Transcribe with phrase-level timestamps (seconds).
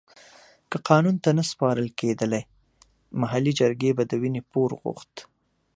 [0.69, 2.25] که قانون ته نه سپارل کېده
[3.21, 5.13] محلي جرګې به د وينې پور غوښت.